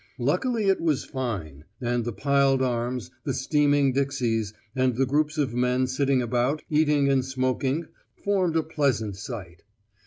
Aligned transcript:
Luckily 0.17 0.63
it 0.65 0.81
was 0.81 1.05
fine, 1.05 1.63
and 1.79 2.03
the 2.05 2.11
piled 2.11 2.63
arms, 2.63 3.11
the 3.23 3.35
steaming 3.35 3.93
dixies, 3.93 4.51
and 4.75 4.95
the 4.95 5.05
groups 5.05 5.37
of 5.37 5.53
men 5.53 5.85
sitting 5.85 6.23
about 6.23 6.63
eating 6.71 7.07
and 7.07 7.23
smoking 7.23 7.85
formed 8.15 8.55
a 8.55 8.63
pleasant 8.63 9.15
sight. 9.15 9.61